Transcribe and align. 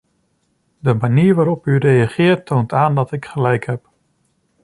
De 0.79 0.93
manier 0.93 1.35
waarop 1.35 1.65
u 1.65 1.77
reageert 1.77 2.45
toont 2.45 2.73
aan 2.73 2.95
dat 2.95 3.11
ik 3.11 3.25
gelijk 3.25 3.65
heb. 3.65 3.89